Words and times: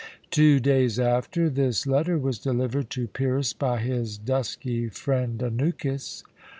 Two 0.31 0.59
days 0.59 0.99
after, 0.99 1.47
this 1.47 1.85
letter 1.85 2.17
was 2.17 2.39
delivered 2.39 2.89
to 2.89 3.05
Pyrrhus 3.07 3.53
by 3.53 3.77
his 3.79 4.17
dusky 4.17 4.89
friend 4.89 5.37
Anukis. 5.43 6.23